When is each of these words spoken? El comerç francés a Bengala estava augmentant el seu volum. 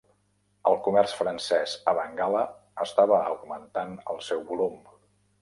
El 0.69 0.77
comerç 0.87 1.11
francés 1.19 1.75
a 1.91 1.93
Bengala 1.99 2.41
estava 2.87 3.21
augmentant 3.35 3.95
el 4.17 4.21
seu 4.31 4.45
volum. 4.51 4.83